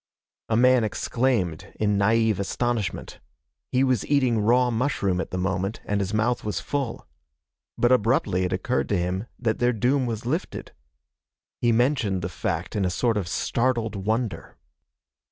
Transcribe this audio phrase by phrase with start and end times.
[0.49, 3.19] A man exclaimed in naïve astonishment.
[3.71, 7.05] He was eating raw mushroom at the moment, and his mouth was full.
[7.77, 10.71] But abruptly it occurred to him that their doom was lifted.
[11.59, 14.57] He mentioned the fact in a sort of startled wonder.